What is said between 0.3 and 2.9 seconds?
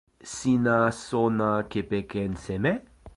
sina sona kepeken seme?